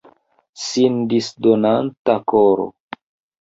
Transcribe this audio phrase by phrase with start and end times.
[0.61, 2.67] Sin disdonanta koro.